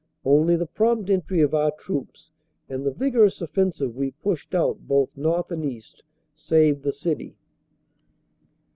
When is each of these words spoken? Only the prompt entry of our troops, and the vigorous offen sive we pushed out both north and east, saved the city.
Only 0.25 0.55
the 0.55 0.65
prompt 0.65 1.11
entry 1.11 1.41
of 1.41 1.53
our 1.53 1.69
troops, 1.69 2.31
and 2.67 2.83
the 2.83 2.91
vigorous 2.91 3.39
offen 3.39 3.71
sive 3.71 3.95
we 3.95 4.09
pushed 4.09 4.55
out 4.55 4.87
both 4.87 5.15
north 5.15 5.51
and 5.51 5.63
east, 5.63 6.03
saved 6.33 6.81
the 6.81 6.91
city. 6.91 7.35